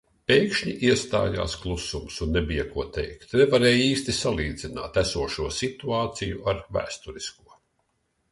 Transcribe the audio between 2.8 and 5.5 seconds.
teikt. Nevar īsti salīdzināt esošo